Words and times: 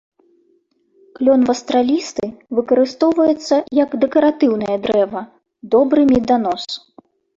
Клён 1.17 1.41
вастралісты 1.49 2.25
выкарыстоўваецца 2.59 3.55
як 3.83 3.89
дэкаратыўнае 4.07 4.75
дрэва, 4.87 5.21
добры 5.77 6.01
меданос. 6.15 6.63